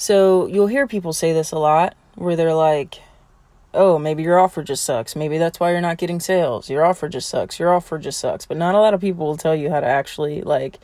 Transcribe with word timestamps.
So 0.00 0.46
you'll 0.46 0.66
hear 0.66 0.86
people 0.86 1.12
say 1.12 1.34
this 1.34 1.52
a 1.52 1.58
lot 1.58 1.94
where 2.14 2.34
they're 2.34 2.54
like, 2.54 3.02
oh, 3.74 3.98
maybe 3.98 4.22
your 4.22 4.38
offer 4.38 4.62
just 4.62 4.82
sucks. 4.82 5.14
Maybe 5.14 5.36
that's 5.36 5.60
why 5.60 5.72
you're 5.72 5.82
not 5.82 5.98
getting 5.98 6.20
sales. 6.20 6.70
Your 6.70 6.86
offer 6.86 7.06
just 7.06 7.28
sucks. 7.28 7.58
Your 7.58 7.70
offer 7.74 7.98
just 7.98 8.18
sucks. 8.18 8.46
But 8.46 8.56
not 8.56 8.74
a 8.74 8.78
lot 8.78 8.94
of 8.94 9.02
people 9.02 9.26
will 9.26 9.36
tell 9.36 9.54
you 9.54 9.68
how 9.68 9.78
to 9.78 9.86
actually 9.86 10.40
like 10.40 10.78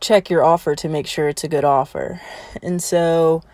check 0.00 0.30
your 0.30 0.42
offer 0.42 0.74
to 0.74 0.88
make 0.88 1.06
sure 1.06 1.28
it's 1.28 1.44
a 1.44 1.48
good 1.48 1.64
offer. 1.64 2.20
And 2.60 2.82
so 2.82 3.44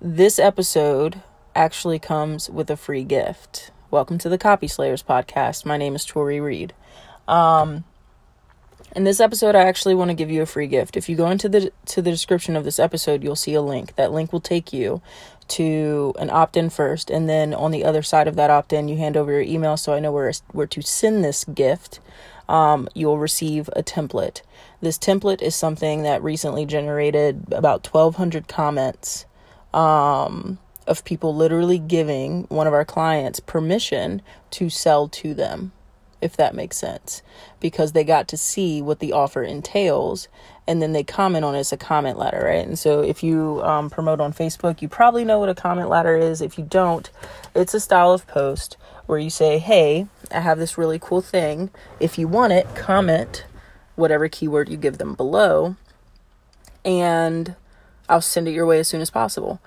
this 0.00 0.38
episode 0.38 1.20
actually 1.54 1.98
comes 1.98 2.48
with 2.48 2.70
a 2.70 2.76
free 2.78 3.04
gift. 3.04 3.70
Welcome 3.90 4.16
to 4.20 4.30
the 4.30 4.38
Copy 4.38 4.66
Slayers 4.66 5.02
podcast. 5.02 5.66
My 5.66 5.76
name 5.76 5.94
is 5.94 6.06
Tori 6.06 6.40
Reed. 6.40 6.72
Um, 7.28 7.84
in 8.96 9.04
this 9.04 9.20
episode, 9.20 9.54
I 9.54 9.64
actually 9.64 9.94
want 9.94 10.08
to 10.10 10.14
give 10.14 10.30
you 10.30 10.40
a 10.40 10.46
free 10.46 10.66
gift. 10.66 10.96
If 10.96 11.06
you 11.06 11.16
go 11.16 11.30
into 11.30 11.50
the 11.50 11.70
to 11.84 12.00
the 12.00 12.10
description 12.10 12.56
of 12.56 12.64
this 12.64 12.78
episode, 12.78 13.22
you'll 13.22 13.36
see 13.36 13.52
a 13.52 13.60
link. 13.60 13.94
That 13.96 14.10
link 14.10 14.32
will 14.32 14.40
take 14.40 14.72
you 14.72 15.02
to 15.48 16.14
an 16.18 16.30
opt-in 16.30 16.70
first, 16.70 17.10
and 17.10 17.28
then 17.28 17.52
on 17.52 17.72
the 17.72 17.84
other 17.84 18.02
side 18.02 18.26
of 18.26 18.36
that 18.36 18.50
opt-in, 18.50 18.88
you 18.88 18.96
hand 18.96 19.16
over 19.16 19.30
your 19.30 19.42
email 19.42 19.76
so 19.76 19.92
I 19.92 20.00
know 20.00 20.12
where 20.12 20.32
where 20.52 20.66
to 20.68 20.80
send 20.80 21.22
this 21.22 21.44
gift. 21.44 22.00
Um, 22.48 22.88
you'll 22.94 23.18
receive 23.18 23.68
a 23.74 23.82
template. 23.82 24.40
This 24.80 24.98
template 24.98 25.42
is 25.42 25.54
something 25.54 26.02
that 26.04 26.22
recently 26.22 26.64
generated 26.64 27.44
about 27.50 27.86
1,200 27.86 28.48
comments 28.48 29.26
um, 29.74 30.58
of 30.86 31.04
people 31.04 31.34
literally 31.34 31.78
giving 31.78 32.44
one 32.44 32.68
of 32.68 32.72
our 32.72 32.84
clients 32.84 33.40
permission 33.40 34.22
to 34.52 34.70
sell 34.70 35.08
to 35.08 35.34
them 35.34 35.72
if 36.20 36.36
that 36.36 36.54
makes 36.54 36.76
sense, 36.76 37.22
because 37.60 37.92
they 37.92 38.04
got 38.04 38.28
to 38.28 38.36
see 38.36 38.80
what 38.80 39.00
the 39.00 39.12
offer 39.12 39.42
entails 39.42 40.28
and 40.66 40.82
then 40.82 40.92
they 40.92 41.04
comment 41.04 41.44
on 41.44 41.54
it 41.54 41.60
as 41.60 41.72
a 41.72 41.76
comment 41.76 42.18
ladder, 42.18 42.42
right? 42.44 42.66
And 42.66 42.78
so 42.78 43.00
if 43.00 43.22
you 43.22 43.62
um, 43.62 43.88
promote 43.88 44.20
on 44.20 44.32
Facebook, 44.32 44.82
you 44.82 44.88
probably 44.88 45.24
know 45.24 45.38
what 45.38 45.48
a 45.48 45.54
comment 45.54 45.88
ladder 45.88 46.16
is. 46.16 46.40
If 46.40 46.58
you 46.58 46.64
don't, 46.64 47.08
it's 47.54 47.74
a 47.74 47.80
style 47.80 48.12
of 48.12 48.26
post 48.26 48.76
where 49.06 49.18
you 49.18 49.30
say, 49.30 49.58
hey, 49.58 50.06
I 50.32 50.40
have 50.40 50.58
this 50.58 50.76
really 50.76 50.98
cool 50.98 51.20
thing. 51.20 51.70
If 52.00 52.18
you 52.18 52.26
want 52.26 52.52
it, 52.52 52.66
comment 52.74 53.44
whatever 53.94 54.28
keyword 54.28 54.68
you 54.68 54.76
give 54.76 54.98
them 54.98 55.14
below 55.14 55.76
and 56.84 57.54
I'll 58.08 58.20
send 58.20 58.46
it 58.48 58.52
your 58.52 58.66
way 58.66 58.78
as 58.78 58.88
soon 58.88 59.00
as 59.00 59.10
possible. 59.10 59.60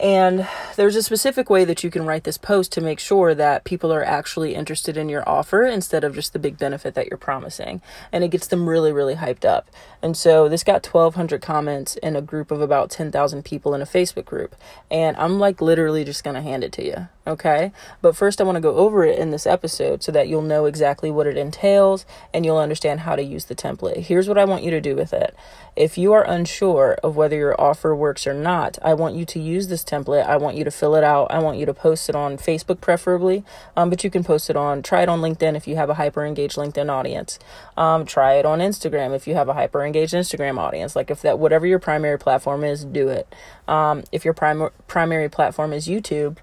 And 0.00 0.48
there's 0.76 0.96
a 0.96 1.02
specific 1.02 1.50
way 1.50 1.66
that 1.66 1.84
you 1.84 1.90
can 1.90 2.06
write 2.06 2.24
this 2.24 2.38
post 2.38 2.72
to 2.72 2.80
make 2.80 2.98
sure 2.98 3.34
that 3.34 3.64
people 3.64 3.92
are 3.92 4.02
actually 4.02 4.54
interested 4.54 4.96
in 4.96 5.10
your 5.10 5.28
offer 5.28 5.64
instead 5.64 6.04
of 6.04 6.14
just 6.14 6.32
the 6.32 6.38
big 6.38 6.56
benefit 6.56 6.94
that 6.94 7.08
you're 7.08 7.18
promising. 7.18 7.82
And 8.10 8.24
it 8.24 8.28
gets 8.28 8.46
them 8.46 8.66
really, 8.66 8.92
really 8.92 9.16
hyped 9.16 9.44
up. 9.44 9.70
And 10.00 10.16
so 10.16 10.48
this 10.48 10.64
got 10.64 10.86
1,200 10.86 11.42
comments 11.42 11.96
in 11.96 12.16
a 12.16 12.22
group 12.22 12.50
of 12.50 12.62
about 12.62 12.90
10,000 12.90 13.44
people 13.44 13.74
in 13.74 13.82
a 13.82 13.86
Facebook 13.86 14.24
group. 14.24 14.56
And 14.90 15.18
I'm 15.18 15.38
like 15.38 15.60
literally 15.60 16.02
just 16.02 16.24
going 16.24 16.34
to 16.36 16.40
hand 16.40 16.64
it 16.64 16.72
to 16.72 16.84
you. 16.84 17.08
Okay. 17.30 17.70
But 18.02 18.16
first, 18.16 18.40
I 18.40 18.44
want 18.44 18.56
to 18.56 18.60
go 18.60 18.74
over 18.74 19.04
it 19.04 19.16
in 19.16 19.30
this 19.30 19.46
episode 19.46 20.02
so 20.02 20.10
that 20.10 20.26
you'll 20.26 20.42
know 20.42 20.64
exactly 20.64 21.12
what 21.12 21.28
it 21.28 21.36
entails 21.36 22.04
and 22.34 22.44
you'll 22.44 22.58
understand 22.58 23.00
how 23.00 23.14
to 23.14 23.22
use 23.22 23.44
the 23.44 23.54
template. 23.54 23.98
Here's 23.98 24.26
what 24.26 24.36
I 24.36 24.44
want 24.44 24.64
you 24.64 24.72
to 24.72 24.80
do 24.80 24.96
with 24.96 25.12
it. 25.12 25.36
If 25.76 25.96
you 25.96 26.12
are 26.12 26.24
unsure 26.24 26.98
of 27.04 27.14
whether 27.14 27.36
your 27.36 27.58
offer 27.60 27.94
works 27.94 28.26
or 28.26 28.34
not, 28.34 28.80
I 28.82 28.94
want 28.94 29.14
you 29.14 29.24
to 29.26 29.38
use 29.38 29.68
this 29.68 29.84
template. 29.84 30.26
I 30.26 30.38
want 30.38 30.56
you 30.56 30.64
to 30.64 30.72
fill 30.72 30.96
it 30.96 31.04
out. 31.04 31.30
I 31.30 31.38
want 31.38 31.58
you 31.58 31.66
to 31.66 31.72
post 31.72 32.08
it 32.08 32.16
on 32.16 32.36
Facebook, 32.36 32.80
preferably, 32.80 33.44
um, 33.76 33.90
but 33.90 34.02
you 34.02 34.10
can 34.10 34.24
post 34.24 34.50
it 34.50 34.56
on, 34.56 34.82
try 34.82 35.02
it 35.02 35.08
on 35.08 35.20
LinkedIn 35.20 35.56
if 35.56 35.68
you 35.68 35.76
have 35.76 35.88
a 35.88 35.94
hyper 35.94 36.24
engaged 36.24 36.56
LinkedIn 36.56 36.90
audience. 36.90 37.38
Um, 37.76 38.04
try 38.04 38.34
it 38.34 38.44
on 38.44 38.58
Instagram 38.58 39.14
if 39.14 39.28
you 39.28 39.36
have 39.36 39.48
a 39.48 39.54
hyper 39.54 39.84
engaged 39.84 40.14
Instagram 40.14 40.58
audience. 40.58 40.96
Like 40.96 41.12
if 41.12 41.22
that, 41.22 41.38
whatever 41.38 41.64
your 41.64 41.78
primary 41.78 42.18
platform 42.18 42.64
is, 42.64 42.84
do 42.84 43.08
it. 43.08 43.32
Um, 43.68 44.02
if 44.10 44.24
your 44.24 44.34
prim- 44.34 44.70
primary 44.88 45.28
platform 45.28 45.72
is 45.72 45.86
YouTube, 45.86 46.38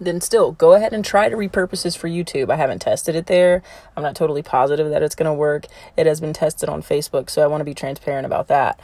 then 0.00 0.20
still 0.20 0.52
go 0.52 0.72
ahead 0.72 0.92
and 0.92 1.04
try 1.04 1.28
to 1.28 1.36
repurpose 1.36 1.82
this 1.82 1.96
for 1.96 2.08
YouTube. 2.08 2.50
I 2.50 2.56
haven't 2.56 2.80
tested 2.80 3.14
it 3.14 3.26
there. 3.26 3.62
I'm 3.96 4.02
not 4.02 4.16
totally 4.16 4.42
positive 4.42 4.90
that 4.90 5.02
it's 5.02 5.14
going 5.14 5.30
to 5.30 5.34
work. 5.34 5.66
It 5.96 6.06
has 6.06 6.20
been 6.20 6.32
tested 6.32 6.68
on 6.68 6.82
Facebook, 6.82 7.30
so 7.30 7.42
I 7.42 7.46
want 7.46 7.60
to 7.60 7.64
be 7.64 7.74
transparent 7.74 8.26
about 8.26 8.48
that. 8.48 8.80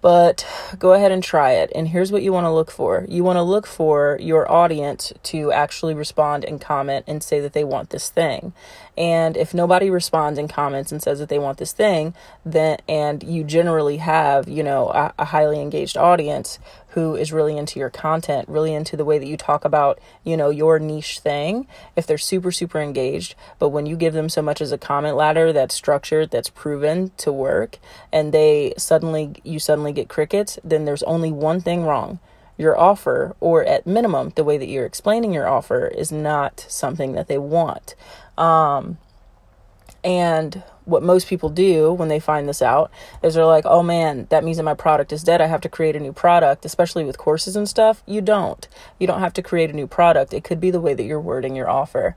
But 0.00 0.46
go 0.78 0.94
ahead 0.94 1.12
and 1.12 1.22
try 1.22 1.52
it. 1.52 1.70
And 1.74 1.88
here's 1.88 2.10
what 2.10 2.22
you 2.22 2.32
want 2.32 2.46
to 2.46 2.50
look 2.50 2.70
for 2.70 3.04
you 3.08 3.22
want 3.22 3.36
to 3.36 3.42
look 3.42 3.66
for 3.66 4.18
your 4.20 4.50
audience 4.50 5.12
to 5.24 5.52
actually 5.52 5.94
respond 5.94 6.44
and 6.44 6.60
comment 6.60 7.04
and 7.06 7.22
say 7.22 7.40
that 7.40 7.52
they 7.52 7.64
want 7.64 7.90
this 7.90 8.08
thing. 8.08 8.52
And 8.96 9.36
if 9.36 9.52
nobody 9.52 9.90
responds 9.90 10.38
and 10.38 10.48
comments 10.48 10.90
and 10.90 11.02
says 11.02 11.18
that 11.18 11.28
they 11.28 11.38
want 11.38 11.58
this 11.58 11.72
thing, 11.72 12.14
then 12.44 12.78
and 12.88 13.22
you 13.22 13.44
generally 13.44 13.98
have, 13.98 14.48
you 14.48 14.62
know, 14.62 14.88
a, 14.88 15.12
a 15.18 15.24
highly 15.26 15.60
engaged 15.60 15.96
audience 15.96 16.58
who 16.90 17.14
is 17.14 17.32
really 17.32 17.56
into 17.56 17.78
your 17.78 17.90
content, 17.90 18.48
really 18.48 18.74
into 18.74 18.96
the 18.96 19.04
way 19.04 19.18
that 19.18 19.28
you 19.28 19.36
talk 19.36 19.64
about, 19.64 19.98
you 20.24 20.36
know, 20.36 20.50
your 20.50 20.78
niche 20.78 21.20
thing, 21.20 21.66
if 21.96 22.06
they're 22.06 22.18
super, 22.18 22.50
super 22.50 22.80
engaged, 22.80 23.34
but 23.58 23.68
when 23.68 23.86
you 23.86 23.96
give 23.96 24.12
them 24.14 24.28
so 24.28 24.42
much 24.42 24.60
as 24.60 24.72
a 24.72 24.78
comment 24.78 25.16
ladder 25.16 25.52
that's 25.52 25.74
structured, 25.74 26.30
that's 26.30 26.50
proven 26.50 27.12
to 27.16 27.32
work, 27.32 27.78
and 28.12 28.32
they 28.32 28.74
suddenly, 28.76 29.32
you 29.44 29.58
suddenly 29.58 29.92
get 29.92 30.08
crickets, 30.08 30.58
then 30.64 30.84
there's 30.84 31.02
only 31.04 31.30
one 31.30 31.60
thing 31.60 31.84
wrong. 31.84 32.18
Your 32.56 32.78
offer, 32.78 33.34
or 33.40 33.64
at 33.64 33.86
minimum, 33.86 34.32
the 34.34 34.44
way 34.44 34.58
that 34.58 34.68
you're 34.68 34.84
explaining 34.84 35.32
your 35.32 35.48
offer, 35.48 35.86
is 35.86 36.12
not 36.12 36.66
something 36.68 37.12
that 37.12 37.26
they 37.26 37.38
want. 37.38 37.94
Um, 38.36 38.98
and 40.02 40.62
what 40.84 41.02
most 41.02 41.28
people 41.28 41.48
do 41.48 41.92
when 41.92 42.08
they 42.08 42.18
find 42.18 42.48
this 42.48 42.62
out 42.62 42.90
is 43.22 43.34
they're 43.34 43.44
like, 43.44 43.64
oh 43.66 43.82
man, 43.82 44.26
that 44.30 44.44
means 44.44 44.56
that 44.56 44.64
my 44.64 44.74
product 44.74 45.12
is 45.12 45.22
dead. 45.22 45.40
I 45.40 45.46
have 45.46 45.60
to 45.62 45.68
create 45.68 45.96
a 45.96 46.00
new 46.00 46.12
product, 46.12 46.64
especially 46.64 47.04
with 47.04 47.18
courses 47.18 47.54
and 47.56 47.68
stuff. 47.68 48.02
You 48.06 48.20
don't. 48.20 48.66
You 48.98 49.06
don't 49.06 49.20
have 49.20 49.34
to 49.34 49.42
create 49.42 49.70
a 49.70 49.74
new 49.74 49.86
product. 49.86 50.32
It 50.32 50.44
could 50.44 50.60
be 50.60 50.70
the 50.70 50.80
way 50.80 50.94
that 50.94 51.04
you're 51.04 51.20
wording 51.20 51.54
your 51.54 51.68
offer. 51.68 52.16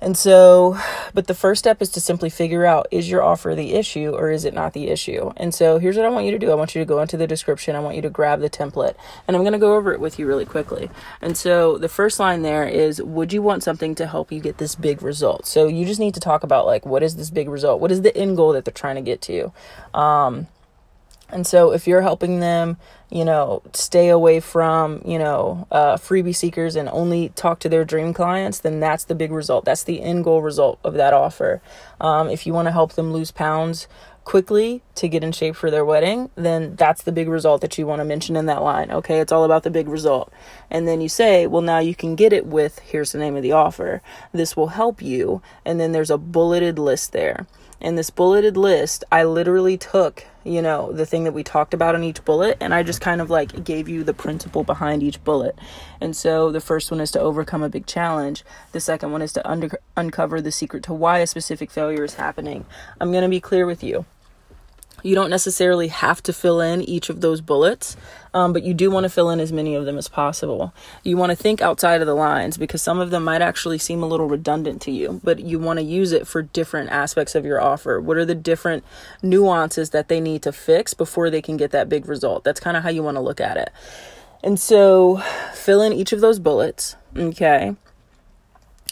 And 0.00 0.16
so, 0.16 0.78
but 1.14 1.26
the 1.26 1.34
first 1.34 1.58
step 1.60 1.80
is 1.80 1.88
to 1.90 2.00
simply 2.00 2.28
figure 2.28 2.66
out 2.66 2.86
is 2.90 3.08
your 3.08 3.22
offer 3.22 3.54
the 3.54 3.72
issue 3.72 4.10
or 4.10 4.30
is 4.30 4.44
it 4.44 4.52
not 4.52 4.74
the 4.74 4.88
issue? 4.88 5.32
And 5.36 5.54
so, 5.54 5.78
here's 5.78 5.96
what 5.96 6.04
I 6.04 6.10
want 6.10 6.26
you 6.26 6.32
to 6.32 6.38
do 6.38 6.50
I 6.50 6.54
want 6.54 6.74
you 6.74 6.82
to 6.82 6.86
go 6.86 7.00
into 7.00 7.16
the 7.16 7.26
description, 7.26 7.74
I 7.74 7.80
want 7.80 7.96
you 7.96 8.02
to 8.02 8.10
grab 8.10 8.40
the 8.40 8.50
template, 8.50 8.94
and 9.26 9.36
I'm 9.36 9.42
going 9.42 9.54
to 9.54 9.58
go 9.58 9.74
over 9.74 9.92
it 9.92 10.00
with 10.00 10.18
you 10.18 10.26
really 10.26 10.44
quickly. 10.44 10.90
And 11.22 11.36
so, 11.36 11.78
the 11.78 11.88
first 11.88 12.20
line 12.20 12.42
there 12.42 12.66
is 12.66 13.00
Would 13.00 13.32
you 13.32 13.40
want 13.40 13.62
something 13.62 13.94
to 13.94 14.06
help 14.06 14.30
you 14.30 14.40
get 14.40 14.58
this 14.58 14.74
big 14.74 15.02
result? 15.02 15.46
So, 15.46 15.66
you 15.66 15.86
just 15.86 16.00
need 16.00 16.14
to 16.14 16.20
talk 16.20 16.42
about 16.42 16.66
like, 16.66 16.84
what 16.84 17.02
is 17.02 17.16
this 17.16 17.30
big 17.30 17.48
result? 17.48 17.80
What 17.80 17.90
is 17.90 18.02
the 18.02 18.16
end 18.16 18.36
goal 18.36 18.52
that 18.52 18.66
they're 18.66 18.72
trying 18.72 18.96
to 18.96 19.02
get 19.02 19.22
to? 19.22 19.52
Um, 19.94 20.48
and 21.28 21.46
so 21.46 21.72
if 21.72 21.86
you're 21.86 22.02
helping 22.02 22.40
them, 22.40 22.76
you 23.10 23.24
know, 23.24 23.62
stay 23.72 24.08
away 24.08 24.40
from, 24.40 25.00
you 25.04 25.18
know, 25.18 25.66
uh, 25.70 25.96
freebie 25.96 26.34
seekers 26.34 26.74
and 26.74 26.88
only 26.88 27.28
talk 27.30 27.60
to 27.60 27.68
their 27.68 27.84
dream 27.84 28.12
clients, 28.12 28.58
then 28.60 28.80
that's 28.80 29.04
the 29.04 29.14
big 29.14 29.30
result. 29.30 29.64
That's 29.64 29.84
the 29.84 30.02
end 30.02 30.24
goal 30.24 30.42
result 30.42 30.80
of 30.82 30.94
that 30.94 31.14
offer. 31.14 31.62
Um, 32.00 32.28
if 32.28 32.46
you 32.46 32.52
want 32.52 32.66
to 32.66 32.72
help 32.72 32.94
them 32.94 33.12
lose 33.12 33.30
pounds 33.30 33.86
quickly 34.24 34.82
to 34.96 35.08
get 35.08 35.22
in 35.22 35.30
shape 35.30 35.54
for 35.54 35.70
their 35.70 35.84
wedding, 35.84 36.30
then 36.34 36.74
that's 36.74 37.04
the 37.04 37.12
big 37.12 37.28
result 37.28 37.60
that 37.60 37.78
you 37.78 37.86
want 37.86 38.00
to 38.00 38.04
mention 38.04 38.34
in 38.34 38.46
that 38.46 38.60
line. 38.60 38.90
Okay, 38.90 39.20
it's 39.20 39.30
all 39.30 39.44
about 39.44 39.62
the 39.62 39.70
big 39.70 39.86
result. 39.86 40.32
And 40.68 40.88
then 40.88 41.00
you 41.00 41.08
say, 41.08 41.46
well, 41.46 41.62
now 41.62 41.78
you 41.78 41.94
can 41.94 42.16
get 42.16 42.32
it 42.32 42.44
with 42.44 42.80
here's 42.80 43.12
the 43.12 43.18
name 43.18 43.36
of 43.36 43.44
the 43.44 43.52
offer. 43.52 44.02
This 44.32 44.56
will 44.56 44.68
help 44.68 45.00
you. 45.00 45.42
And 45.64 45.78
then 45.78 45.92
there's 45.92 46.10
a 46.10 46.18
bulleted 46.18 46.76
list 46.76 47.12
there. 47.12 47.46
In 47.80 47.94
this 47.94 48.10
bulleted 48.10 48.56
list, 48.56 49.04
I 49.12 49.22
literally 49.22 49.78
took 49.78 50.26
you 50.46 50.62
know, 50.62 50.92
the 50.92 51.04
thing 51.04 51.24
that 51.24 51.32
we 51.32 51.42
talked 51.42 51.74
about 51.74 51.94
in 51.94 52.04
each 52.04 52.24
bullet. 52.24 52.56
And 52.60 52.72
I 52.72 52.82
just 52.82 52.95
kind 52.98 53.20
of 53.20 53.30
like 53.30 53.64
gave 53.64 53.88
you 53.88 54.04
the 54.04 54.14
principle 54.14 54.64
behind 54.64 55.02
each 55.02 55.22
bullet. 55.24 55.58
And 56.00 56.16
so 56.16 56.50
the 56.50 56.60
first 56.60 56.90
one 56.90 57.00
is 57.00 57.10
to 57.12 57.20
overcome 57.20 57.62
a 57.62 57.68
big 57.68 57.86
challenge. 57.86 58.44
The 58.72 58.80
second 58.80 59.12
one 59.12 59.22
is 59.22 59.32
to 59.34 59.48
under- 59.48 59.78
uncover 59.96 60.40
the 60.40 60.52
secret 60.52 60.82
to 60.84 60.94
why 60.94 61.18
a 61.18 61.26
specific 61.26 61.70
failure 61.70 62.04
is 62.04 62.14
happening. 62.14 62.66
I'm 63.00 63.12
going 63.12 63.22
to 63.22 63.28
be 63.28 63.40
clear 63.40 63.66
with 63.66 63.82
you. 63.82 64.04
You 65.06 65.14
don't 65.14 65.30
necessarily 65.30 65.86
have 65.86 66.20
to 66.24 66.32
fill 66.32 66.60
in 66.60 66.82
each 66.82 67.10
of 67.10 67.20
those 67.20 67.40
bullets, 67.40 67.96
um, 68.34 68.52
but 68.52 68.64
you 68.64 68.74
do 68.74 68.90
want 68.90 69.04
to 69.04 69.08
fill 69.08 69.30
in 69.30 69.38
as 69.38 69.52
many 69.52 69.76
of 69.76 69.84
them 69.84 69.98
as 69.98 70.08
possible. 70.08 70.74
You 71.04 71.16
want 71.16 71.30
to 71.30 71.36
think 71.36 71.62
outside 71.62 72.00
of 72.00 72.08
the 72.08 72.14
lines 72.14 72.56
because 72.56 72.82
some 72.82 72.98
of 72.98 73.10
them 73.10 73.22
might 73.22 73.40
actually 73.40 73.78
seem 73.78 74.02
a 74.02 74.06
little 74.06 74.26
redundant 74.26 74.82
to 74.82 74.90
you, 74.90 75.20
but 75.22 75.38
you 75.38 75.60
want 75.60 75.78
to 75.78 75.84
use 75.84 76.10
it 76.10 76.26
for 76.26 76.42
different 76.42 76.90
aspects 76.90 77.36
of 77.36 77.44
your 77.44 77.62
offer. 77.62 78.00
What 78.00 78.16
are 78.16 78.24
the 78.24 78.34
different 78.34 78.82
nuances 79.22 79.90
that 79.90 80.08
they 80.08 80.20
need 80.20 80.42
to 80.42 80.52
fix 80.52 80.92
before 80.92 81.30
they 81.30 81.40
can 81.40 81.56
get 81.56 81.70
that 81.70 81.88
big 81.88 82.08
result? 82.08 82.42
That's 82.42 82.58
kind 82.58 82.76
of 82.76 82.82
how 82.82 82.90
you 82.90 83.04
want 83.04 83.16
to 83.16 83.20
look 83.20 83.40
at 83.40 83.56
it. 83.56 83.70
And 84.42 84.58
so 84.58 85.18
fill 85.54 85.82
in 85.82 85.92
each 85.92 86.12
of 86.12 86.20
those 86.20 86.40
bullets, 86.40 86.96
okay? 87.16 87.76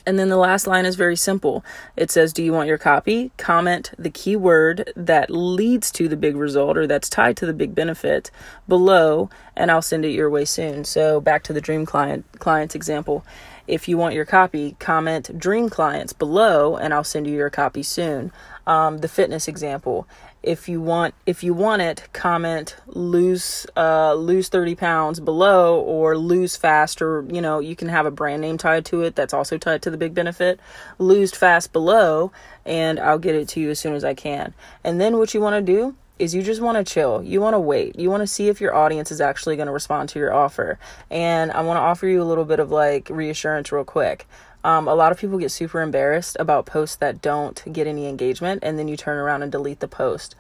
And 0.07 0.19
then 0.19 0.29
the 0.29 0.37
last 0.37 0.67
line 0.67 0.85
is 0.85 0.97
very 0.97 1.17
simple. 1.17 1.65
It 1.97 2.11
says, 2.11 2.33
Do 2.33 2.43
you 2.43 2.53
want 2.53 2.69
your 2.69 2.79
copy? 2.79 3.31
Comment 3.37 3.91
the 3.99 4.11
keyword 4.11 4.93
that 4.97 5.31
leads 5.31 5.91
to 5.93 6.09
the 6.09 6.17
big 6.17 6.37
result 6.37 6.77
or 6.77 6.87
that's 6.87 7.09
tied 7.09 7.37
to 7.39 7.47
the 7.47 7.55
big 7.55 7.75
benefit 7.75 8.31
below, 8.69 9.31
and 9.57 9.71
I'll 9.71 9.83
send 9.83 10.05
it 10.05 10.11
your 10.11 10.29
way 10.29 10.45
soon. 10.45 10.85
So 10.85 11.21
back 11.21 11.43
to 11.45 11.53
the 11.53 11.61
dream 11.61 11.87
client 11.87 12.27
clients 12.39 12.75
example. 12.75 13.25
If 13.67 13.89
you 13.89 13.97
want 13.97 14.15
your 14.15 14.25
copy, 14.25 14.77
comment 14.79 15.39
dream 15.39 15.71
clients 15.71 16.13
below, 16.13 16.77
and 16.77 16.93
I'll 16.93 17.05
send 17.05 17.27
you 17.27 17.35
your 17.35 17.51
copy 17.51 17.83
soon. 17.83 18.31
Um, 18.67 18.99
the 18.99 19.09
fitness 19.09 19.49
example. 19.49 20.07
If 20.43 20.69
you 20.69 20.81
want 20.81 21.15
if 21.25 21.43
you 21.43 21.55
want 21.55 21.81
it 21.81 22.07
comment 22.13 22.77
lose 22.87 23.67
uh 23.79 24.13
lose 24.13 24.51
30 24.51 24.75
pounds 24.75 25.19
below 25.19 25.81
or 25.81 26.19
lose 26.19 26.55
fast 26.55 27.01
or 27.01 27.25
you 27.31 27.41
know 27.41 27.61
you 27.61 27.75
can 27.75 27.89
have 27.89 28.05
a 28.05 28.11
brand 28.11 28.43
name 28.43 28.59
tied 28.59 28.85
to 28.87 29.01
it 29.03 29.17
that's 29.17 29.33
also 29.33 29.57
tied 29.57 29.81
to 29.83 29.91
the 29.91 29.97
big 29.97 30.13
benefit. 30.13 30.61
Lose 30.99 31.33
fast 31.33 31.73
below 31.73 32.31
and 32.67 33.01
i'll 33.01 33.19
get 33.19 33.35
it 33.35 33.49
to 33.49 33.61
you 33.61 33.71
as 33.71 33.79
soon 33.79 33.95
as 33.95 34.05
i 34.05 34.13
can. 34.13 34.53
And 34.83 35.01
then 35.01 35.17
what 35.17 35.33
you 35.33 35.41
want 35.41 35.65
to 35.65 35.73
do 35.73 35.95
is 36.19 36.35
you 36.35 36.43
just 36.43 36.61
want 36.61 36.79
to 36.79 36.93
chill. 36.93 37.23
You 37.23 37.41
want 37.41 37.55
to 37.55 37.61
wait. 37.61 37.99
You 37.99 38.11
want 38.11 38.23
to 38.23 38.27
see 38.27 38.49
if 38.49 38.61
your 38.61 38.75
audience 38.75 39.11
is 39.11 39.21
actually 39.21 39.57
going 39.57 39.67
to 39.67 39.73
respond 39.73 40.09
to 40.11 40.19
your 40.19 40.33
offer. 40.33 40.79
And 41.11 41.51
I 41.53 41.63
want 41.63 41.77
to 41.77 41.83
offer 41.83 42.07
you 42.07 42.23
a 42.23 42.25
little 42.25 42.45
bit 42.45 42.61
of 42.61 42.71
like 42.71 43.09
reassurance 43.11 43.73
real 43.73 43.85
quick. 43.85 44.27
Um, 44.63 44.89
a 44.89 44.95
lot 44.95 45.13
of 45.13 45.19
people 45.19 45.39
get 45.39 45.51
super 45.51 45.83
embarrassed 45.83 46.39
about 46.41 46.65
posts 46.65 46.97
that 46.97 47.21
don't 47.21 47.63
get 47.71 47.87
any 47.87 48.07
engagement, 48.07 48.65
and 48.65 48.79
then 48.79 48.89
you 48.89 48.97
turn 48.97 49.19
around 49.19 49.43
and 49.43 49.53
delete 49.53 49.81
the 49.81 49.89
post 49.89 50.35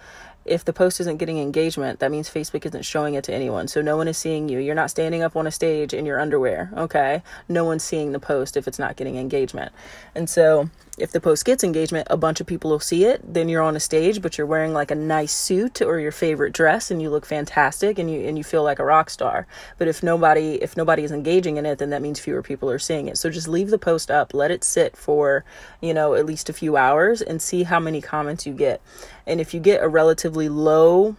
if 0.45 0.65
the 0.65 0.73
post 0.73 1.01
isn't 1.01 1.17
getting 1.17 1.39
engagement, 1.39 2.01
that 2.01 2.11
means 2.11 2.29
Facebook 2.29 2.67
isn't 2.67 2.85
showing 2.85 3.15
it 3.15 3.25
to 3.25 3.33
anyone. 3.33 3.69
So 3.69 3.81
no 3.81 3.97
one 3.97 4.09
is 4.09 4.19
seeing 4.19 4.49
you. 4.49 4.59
You're 4.59 4.75
not 4.75 4.91
standing 4.91 5.23
up 5.23 5.37
on 5.37 5.47
a 5.47 5.51
stage 5.51 5.95
in 5.95 6.05
your 6.05 6.21
underwear, 6.21 6.71
okay? 6.77 7.23
No 7.49 7.65
one's 7.65 7.85
seeing 7.85 8.13
the 8.13 8.21
post 8.21 8.57
if 8.57 8.69
it's 8.69 8.79
not 8.79 8.97
getting 8.97 9.17
engagement. 9.17 9.73
And 10.15 10.29
so 10.29 10.69
if 10.97 11.11
the 11.11 11.21
post 11.21 11.45
gets 11.45 11.65
engagement, 11.65 12.07
a 12.11 12.17
bunch 12.17 12.41
of 12.41 12.47
people 12.47 12.71
will 12.71 12.81
see 12.81 13.05
it. 13.05 13.21
Then 13.35 13.49
you're 13.49 13.63
on 13.63 13.75
a 13.75 13.81
stage, 13.81 14.23
but 14.23 14.39
you're 14.39 14.47
wearing 14.47 14.73
like 14.73 14.91
a 14.91 14.95
nice 14.95 15.33
suit 15.33 15.83
or 15.83 15.99
your 15.99 16.13
favorite 16.13 16.53
dress 16.53 16.91
and 16.91 17.03
you 17.03 17.11
look 17.11 17.27
fantastic 17.27 17.99
and 17.99 18.11
you 18.11 18.21
and 18.21 18.39
you 18.39 18.45
feel 18.45 18.63
like 18.63 18.79
a 18.79 18.85
rock 18.85 19.11
star. 19.11 19.47
But 19.77 19.89
if 19.89 20.03
nobody 20.03 20.55
if 20.63 20.77
nobody 20.77 21.03
is 21.03 21.11
engaging 21.11 21.57
in 21.57 21.67
it, 21.67 21.79
then 21.79 21.91
that 21.91 22.03
means 22.03 22.21
fewer 22.21 22.43
people 22.43 22.71
are 22.71 22.79
seeing 22.79 23.09
it. 23.09 23.19
So 23.19 23.29
just 23.29 23.49
leave 23.49 23.71
the 23.71 23.79
post 23.79 24.11
up, 24.11 24.35
let 24.35 24.51
it 24.51 24.63
sit 24.63 24.97
for, 24.97 25.45
you 25.81 25.93
know, 25.93 26.15
at 26.15 26.27
least 26.27 26.49
a 26.49 26.53
few 26.53 26.77
hours 26.77 27.21
and 27.21 27.43
see 27.43 27.65
how 27.65 27.81
many 27.81 28.01
comments 28.01 28.47
you 28.47 28.53
get. 28.53 28.81
And 29.27 29.41
if 29.41 29.53
you 29.53 29.61
get 29.61 29.83
a 29.83 29.89
relatively 29.89 30.49
low 30.49 31.17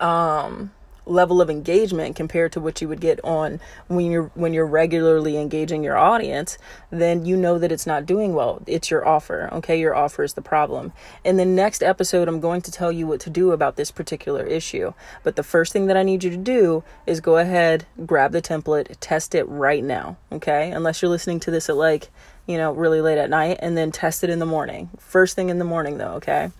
um 0.00 0.72
level 1.04 1.40
of 1.40 1.50
engagement 1.50 2.14
compared 2.14 2.52
to 2.52 2.60
what 2.60 2.80
you 2.80 2.88
would 2.88 3.00
get 3.00 3.22
on 3.24 3.60
when 3.88 4.10
you're 4.10 4.30
when 4.34 4.54
you're 4.54 4.66
regularly 4.66 5.36
engaging 5.36 5.82
your 5.82 5.96
audience 5.96 6.58
then 6.90 7.24
you 7.24 7.36
know 7.36 7.58
that 7.58 7.72
it's 7.72 7.86
not 7.86 8.06
doing 8.06 8.34
well. 8.34 8.62
It's 8.66 8.90
your 8.90 9.06
offer 9.06 9.48
okay? 9.52 9.78
Your 9.78 9.94
offer 9.94 10.22
is 10.22 10.34
the 10.34 10.42
problem. 10.42 10.92
In 11.24 11.36
the 11.36 11.44
next 11.44 11.82
episode 11.82 12.28
i'm 12.28 12.40
going 12.40 12.62
to 12.62 12.72
tell 12.72 12.92
you 12.92 13.06
what 13.06 13.20
to 13.20 13.30
do 13.30 13.50
about 13.50 13.76
this 13.76 13.90
particular 13.90 14.44
issue. 14.44 14.92
But 15.22 15.36
the 15.36 15.42
first 15.42 15.72
thing 15.72 15.86
that 15.86 15.96
i 15.96 16.02
need 16.02 16.22
you 16.22 16.30
to 16.30 16.36
do 16.36 16.84
is 17.06 17.20
go 17.20 17.36
ahead 17.36 17.86
grab 18.06 18.32
the 18.32 18.42
template 18.42 18.94
test 19.00 19.34
it 19.34 19.44
right 19.48 19.82
now 19.82 20.16
okay? 20.30 20.70
Unless 20.70 21.02
you're 21.02 21.10
listening 21.10 21.40
to 21.40 21.50
this 21.50 21.68
at 21.68 21.76
like 21.76 22.10
you 22.46 22.56
know 22.56 22.72
really 22.72 23.00
late 23.00 23.18
at 23.18 23.30
night 23.30 23.58
and 23.60 23.76
then 23.76 23.90
test 23.90 24.22
it 24.22 24.30
in 24.30 24.38
the 24.38 24.46
morning. 24.46 24.90
First 24.98 25.34
thing 25.34 25.48
in 25.48 25.58
the 25.58 25.64
morning 25.64 25.98
though 25.98 26.14
okay? 26.14 26.50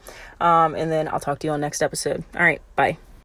Um, 0.41 0.75
and 0.75 0.91
then 0.91 1.07
i'll 1.07 1.21
talk 1.21 1.39
to 1.41 1.47
you 1.47 1.53
on 1.53 1.61
next 1.61 1.83
episode. 1.83 2.25
All 2.35 2.43
right 2.43 2.61
bye 2.75 2.99